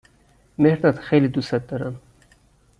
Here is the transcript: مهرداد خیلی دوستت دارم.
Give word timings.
مهرداد 0.57 0.95
خیلی 0.99 1.27
دوستت 1.27 1.67
دارم. 1.67 2.01